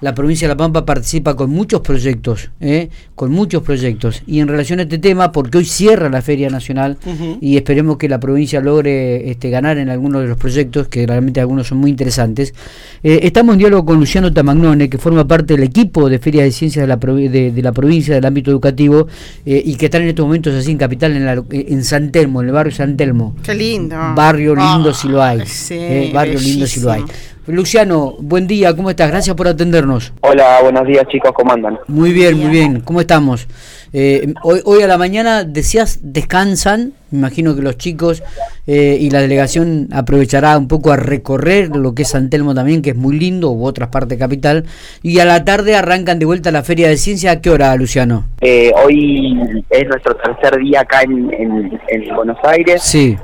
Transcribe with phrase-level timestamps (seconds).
[0.00, 2.88] La provincia de La Pampa participa con muchos proyectos, ¿eh?
[3.16, 4.22] con muchos proyectos.
[4.28, 6.98] Y en relación a este tema, porque hoy cierra la Feria Nacional
[7.40, 11.40] y esperemos que la provincia logre este, ganar en algunos de los proyectos, que realmente
[11.40, 12.54] algunos son muy interesantes,
[13.02, 16.52] eh, estamos en diálogo con Luciano Tamagnone, que forma parte del equipo de Ferias de
[16.52, 19.08] Ciencias de la, de, la provincia, del ámbito educativo,
[19.44, 22.40] eh, y que están en estos momentos así en Capital, en, la, en San Telmo,
[22.40, 23.34] en el barrio San Telmo.
[23.42, 23.96] Qué lindo.
[24.14, 25.44] Barrio lindo si lo hay.
[25.44, 27.02] Sí, barrio lindo si lo hay.
[27.48, 29.10] Luciano, buen día, ¿cómo estás?
[29.10, 30.12] Gracias por atendernos.
[30.20, 31.78] Hola, buenos días chicos, ¿cómo andan?
[31.86, 33.48] Muy bien, muy bien, ¿cómo estamos?
[33.94, 38.22] Eh, hoy, hoy a la mañana decías descansan, me imagino que los chicos
[38.66, 42.82] eh, y la delegación aprovechará un poco a recorrer lo que es San Telmo también,
[42.82, 44.64] que es muy lindo, u otras partes capital,
[45.02, 47.32] y a la tarde arrancan de vuelta a la Feria de Ciencia.
[47.32, 48.26] ¿A qué hora, Luciano?
[48.40, 52.82] Eh, hoy es nuestro tercer día acá en, en, Buenos Aires.
[52.82, 53.16] Sí.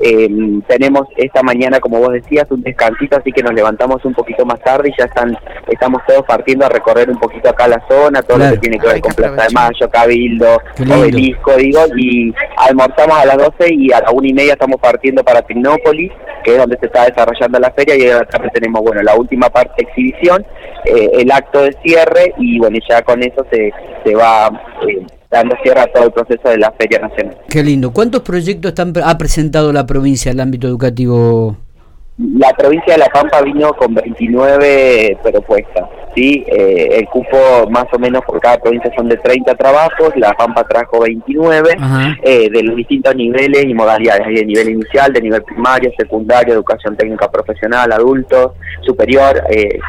[0.69, 4.61] tenemos esta mañana, como vos decías, un descansito, así que nos levantamos un poquito más
[4.61, 5.37] tarde y ya están
[5.69, 8.87] estamos todos partiendo a recorrer un poquito acá la zona, todo lo que tiene que
[8.87, 14.01] ver con Plaza de Mayo, Cabildo, obelisco, digo, y almorzamos a las 12 y a
[14.01, 17.71] la una y media estamos partiendo para Tecnópolis, que es donde se está desarrollando la
[17.73, 20.45] feria, y a tenemos, bueno, la última parte de exhibición,
[20.85, 23.73] eh, el acto de cierre, y bueno, ya con eso se,
[24.05, 24.49] se va...
[24.89, 27.37] Eh, dando cierre a todo el proceso de la Feria Nacional.
[27.49, 27.93] Qué lindo.
[27.93, 31.57] ¿Cuántos proyectos están, ha presentado la provincia en el ámbito educativo?
[32.17, 36.45] La provincia de La Pampa vino con 29 propuestas, ¿sí?
[36.47, 40.63] Eh, el cupo más o menos por cada provincia son de 30 trabajos, La Pampa
[40.63, 41.77] trajo 29
[42.23, 46.55] eh, de los distintos niveles y modalidades, hay de nivel inicial, de nivel primario, secundario,
[46.55, 49.81] educación técnica profesional, adultos, superior eh,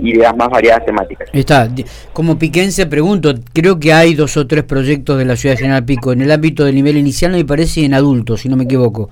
[0.00, 1.28] y de las más variadas temáticas.
[1.32, 1.68] Está,
[2.12, 5.84] como piquense pregunto, creo que hay dos o tres proyectos de la ciudad de General
[5.84, 9.08] Pico, en el ámbito del nivel inicial me parece en adultos, si no me equivoco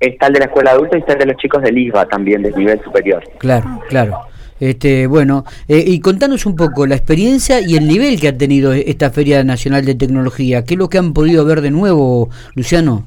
[0.00, 2.42] está el de la escuela adulta y está el de los chicos del ISBA también,
[2.42, 3.22] del nivel superior.
[3.38, 4.18] Claro, claro.
[4.58, 8.72] Este, bueno, eh, y contanos un poco la experiencia y el nivel que ha tenido
[8.72, 10.64] esta Feria Nacional de Tecnología.
[10.64, 13.04] ¿Qué es lo que han podido ver de nuevo, Luciano?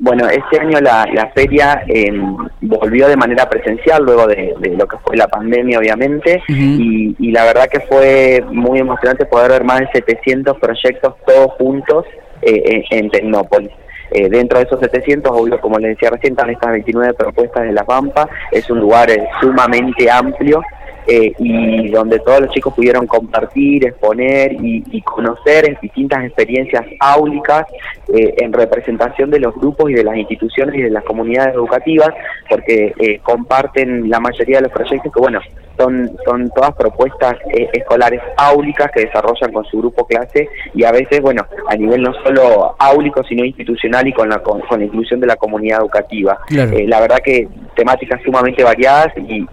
[0.00, 4.96] Bueno, este año la, la feria em, volvió de manera presencial luego de, lo que
[4.98, 9.80] fue la pandemia, obviamente, y, y, la verdad que fue muy emocionante poder ver más
[9.80, 12.04] de 700 proyectos todos juntos
[12.42, 13.72] eh, en, en Tecnópolis.
[14.10, 17.72] Eh, dentro de esos 700, obvio, como les decía recién, están estas 29 propuestas de
[17.72, 18.28] La Pampa.
[18.50, 20.62] Es un lugar eh, sumamente amplio
[21.06, 27.66] eh, y donde todos los chicos pudieron compartir, exponer y, conocer distintas experiencias áulicas
[28.08, 32.10] en representación de los grupos y de las instituciones y de las comunidades educativas,
[32.48, 35.40] porque comparten la mayoría de los proyectos que, bueno,
[35.78, 40.92] son, son todas propuestas eh, escolares áulicas que desarrollan con su grupo clase y a
[40.92, 45.20] veces, bueno, a nivel no solo áulico, sino institucional y con la, con, la inclusión
[45.20, 46.38] de la comunidad educativa.
[46.50, 49.46] Eh, la verdad que temáticas sumamente variadas y,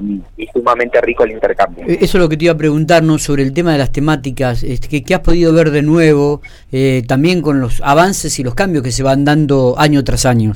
[0.52, 1.86] sumamente rico el intercambio.
[1.86, 4.64] Eh, eso es lo que te iba a preguntarnos sobre el tema de las temáticas,
[4.64, 6.42] este, que, has podido ver de nuevo,
[7.08, 10.54] también con los avances y los cambios que se van dando año tras año.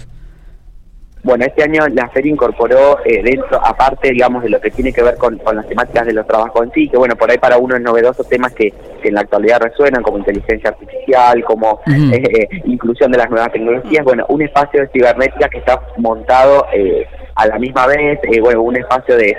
[1.29, 5.03] Bueno, este año la feria incorporó eh, dentro, aparte, digamos, de lo que tiene que
[5.03, 7.75] ver con, las temáticas de los trabajos en sí, que bueno, por ahí para uno
[7.75, 8.73] es novedoso temas que,
[9.03, 14.25] en la actualidad resuenan, como inteligencia artificial, como eh, inclusión de las nuevas tecnologías, bueno,
[14.29, 19.15] un espacio de cibernética que está montado eh, a la misma vez, bueno, un espacio
[19.15, 19.37] de,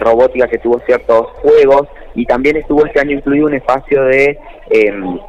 [0.00, 4.40] robótica que tuvo ciertos juegos, y también estuvo este año incluido un espacio de
[4.70, 5.20] em,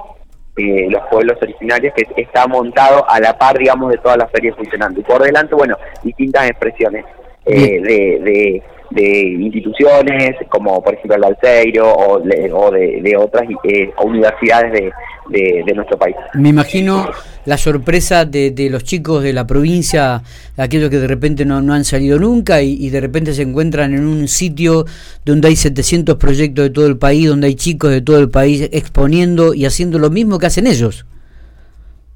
[0.55, 4.55] eh, los pueblos originarios, que está montado a la par, digamos, de todas las ferias
[4.55, 4.99] funcionando.
[4.99, 7.05] Y por delante, bueno, distintas expresiones
[7.45, 14.93] eh, de, de, instituciones, como por ejemplo el Alceiro o, o de, otras eh, universidades
[15.29, 16.15] de, de, nuestro país.
[16.33, 17.09] Me imagino
[17.45, 20.21] la sorpresa de, de, los chicos de la provincia,
[20.57, 24.05] aquellos que de repente no, no han salido nunca y, de repente se encuentran en
[24.05, 24.85] un sitio
[25.25, 28.69] donde hay 700 proyectos de todo el país, donde hay chicos de todo el país
[28.71, 31.05] exponiendo y haciendo lo mismo que hacen ellos.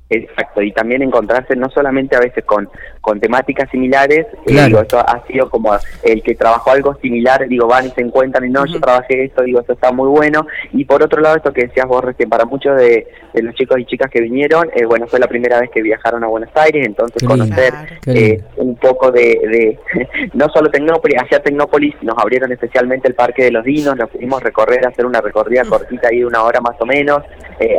[0.10, 2.70] Exacto, y también encontrarse no solamente a veces con,
[3.02, 7.68] con temáticas similares, eh, digo, esto ha sido como el que trabajó algo similar, digo,
[7.68, 10.86] van y se encuentran y no, yo trabajé esto, digo, esto está muy bueno, y
[10.86, 14.10] por otro lado, esto que decías vos recién, para muchos de, los chicos y chicas
[14.10, 17.74] que vinieron, eh, bueno, fue la primera vez que viajaron a Buenos Aires, entonces conocer
[18.06, 19.78] eh, un poco de,
[20.34, 24.42] no solo Tecnópolis, hacia Tecnópolis nos abrieron especialmente el Parque de los Dinos, nos pudimos
[24.42, 27.20] recorrer, hacer una recorrida cortita ahí de una hora más o menos,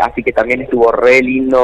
[0.02, 1.62] así que también estuvo re lindo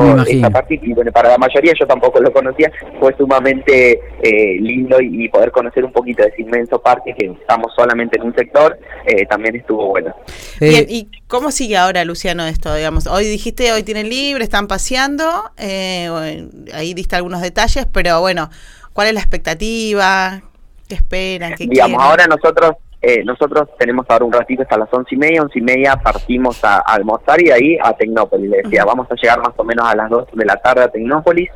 [0.71, 5.51] y bueno, para la mayoría yo tampoco lo conocía, fue sumamente eh, lindo y, poder
[5.51, 9.57] conocer un poquito de ese inmenso parque que estamos solamente en un sector, eh, también
[9.57, 10.15] estuvo bueno.
[10.61, 12.73] Eh, ¿y cómo sigue ahora Luciano esto?
[12.75, 15.25] digamos Hoy dijiste, hoy tienen libre, están paseando,
[15.59, 18.51] ahí diste algunos detalles, pero bueno,
[18.95, 20.41] ¿cuál es la expectativa?
[20.89, 21.55] ¿Qué esperan?
[21.55, 22.77] ¿Qué digamos, ahora nosotros
[23.07, 26.65] eh, nosotros tenemos ahora un ratito hasta las once y media, once y media partimos
[26.65, 28.49] a, almorzar y de ahí a Tecnópolis.
[28.49, 30.89] Le decía, vamos a llegar más o menos a las dos de la tarde a
[30.89, 31.51] Tecnópolis,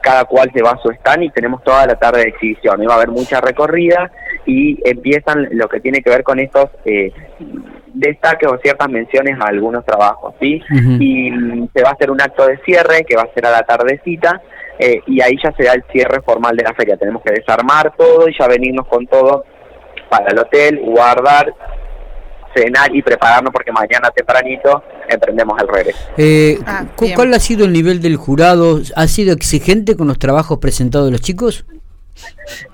[0.00, 2.80] cada cual se va a su stand y tenemos toda la tarde de exhibición.
[2.80, 4.12] Y va a haber mucha recorrida
[4.46, 7.12] y empiezan lo que tiene que ver con estos eh,
[7.94, 10.62] destaques o ciertas menciones a algunos trabajos, ¿sí?
[11.00, 11.30] Y
[11.74, 14.40] se va a hacer un acto de cierre que va a ser a la tardecita.
[14.84, 16.96] Eh, y ahí ya se da el cierre formal de la feria.
[16.96, 19.44] Tenemos que desarmar todo y ya venirnos con todo
[20.10, 21.54] para el hotel, guardar,
[22.52, 25.98] cenar y prepararnos porque mañana tempranito emprendemos el regreso.
[26.16, 26.84] Eh, ah,
[27.14, 28.80] ¿Cuál ha sido el nivel del jurado?
[28.96, 31.64] ¿Ha sido exigente con los trabajos presentados de los chicos?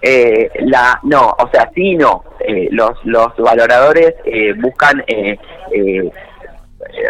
[0.02, 2.25] Eh, la no, o sea, sí no.
[2.40, 5.38] Eh, los los valoradores eh, buscan eh,
[5.72, 6.10] eh,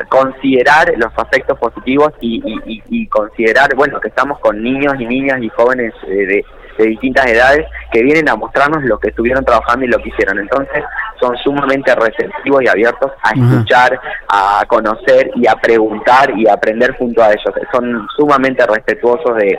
[0.08, 5.42] considerar los aspectos positivos y, y, y, considerar, bueno, que estamos con niños y niñas
[5.42, 6.44] y jóvenes de,
[6.78, 10.38] de distintas edades que vienen a mostrarnos lo que estuvieron trabajando y lo que hicieron.
[10.38, 10.84] Entonces
[11.20, 13.98] son sumamente receptivos y abiertos a escuchar,
[14.28, 17.54] a conocer y a preguntar y a aprender junto a ellos.
[17.72, 19.58] Son sumamente respetuosos de,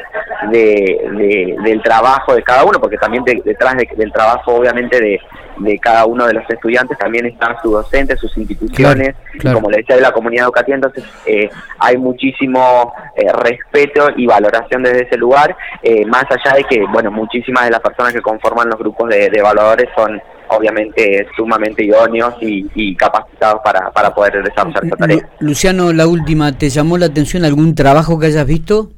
[0.52, 5.20] de, del trabajo de cada uno, porque también detrás del trabajo obviamente de,
[5.60, 9.16] de cada uno de los estudiantes también están sus docentes, sus instituciones,
[9.54, 14.84] como le decía, de la comunidad educativa, entonces eh, hay muchísimo eh, respeto y valoración
[14.84, 18.70] desde ese lugar, eh, más allá de que, bueno, muchísimas de las personas que conforman
[18.70, 24.98] los grupos de, evaluadores son obviamente sumamente idóneos y, capacitados para, para poder desarrollar esta
[24.98, 25.30] tarea.
[25.40, 28.90] Luciano, la última, ¿te llamó la atención algún trabajo que hayas visto?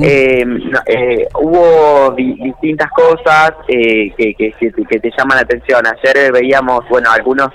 [0.00, 0.44] Eh,
[0.86, 5.82] eh, hubo distintas cosas eh, que, que, que, te llaman la atención.
[5.84, 7.48] Ayer veíamos, bueno, algunos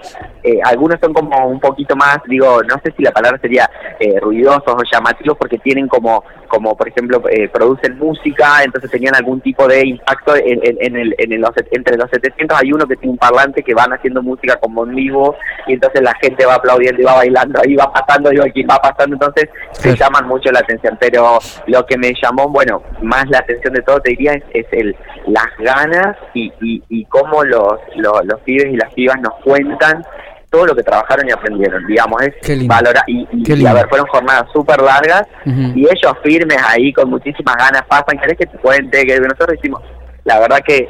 [0.48, 4.20] eh, algunos son como un poquito más, digo, no sé si la palabra sería eh,
[4.20, 7.22] ruidosos o llamativos porque tienen como, como por ejemplo,
[7.52, 12.10] producen música, entonces tenían algún tipo de impacto en, en, el, en los, entre los
[12.10, 15.36] 700 hay uno que tiene un parlante que van haciendo música como en vivo
[15.68, 18.78] y entonces la gente va aplaudiendo y va bailando, ahí va pasando, digo, aquí va
[18.78, 20.98] pasando, entonces se llaman mucho la atención.
[21.00, 24.96] Pero lo que me llamó, bueno, más la atención de todo, te diría, es, el
[25.28, 30.04] las ganas y, y, y cómo los, los, los pibes y las pibas nos cuentan
[30.50, 34.46] todo lo que trabajaron y aprendieron, digamos, es valora y, y, a ver, fueron jornadas
[34.54, 39.06] súper largas y ellos firmes ahí con muchísimas ganas pasan, ¿querés que te cuente?
[39.06, 39.82] Que nosotros hicimos,
[40.24, 40.88] la verdad que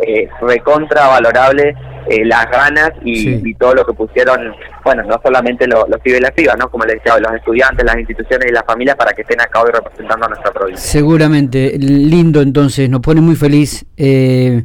[0.00, 1.74] eh, recontra valorable
[2.08, 6.32] eh, las ganas y, todo lo que pusieron, bueno, no solamente los pibes y las
[6.32, 6.70] pibas, ¿no?
[6.70, 9.70] Como les decía, los estudiantes, las instituciones y las familias para que estén acá hoy
[9.72, 10.82] representando a nuestra provincia.
[10.82, 13.84] Seguramente, lindo entonces, nos pone muy feliz.
[13.96, 14.62] Eh,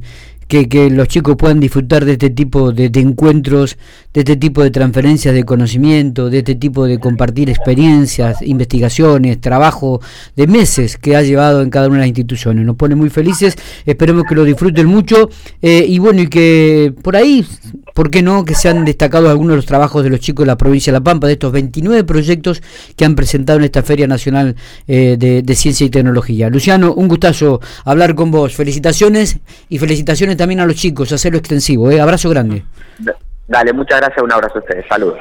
[0.48, 3.78] que, que, los chicos puedan disfrutar de este tipo de, encuentros,
[4.14, 10.02] de este tipo de transferencias de conocimiento, de este tipo de compartir experiencias, investigaciones, trabajo
[10.36, 12.66] de meses que ha llevado en cada una de las instituciones.
[12.66, 13.56] Nos pone muy felices,
[13.86, 15.30] esperemos que lo disfruten mucho
[15.62, 17.46] eh, y bueno, y que por ahí,
[17.94, 18.46] ¿por qué no?
[18.46, 21.04] Que sean destacados algunos de los trabajos de los chicos de la provincia de La
[21.04, 22.62] Pampa, de estos 29 proyectos
[22.96, 24.56] que han presentado en esta Feria Nacional
[24.88, 26.50] eh, de, Ciencia y Tecnología.
[26.50, 28.56] Luciano, un gustazo hablar con vos.
[28.56, 29.38] Felicitaciones
[29.70, 31.92] y felicitaciones también a los chicos, hacerlo extensivo.
[31.92, 32.02] ¿eh?
[32.02, 32.64] Abrazo grande.
[33.54, 35.20] Dale, muchas gracias, un abrazo a ustedes, saludos.